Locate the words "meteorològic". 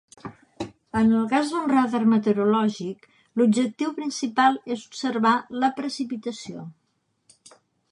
2.13-3.05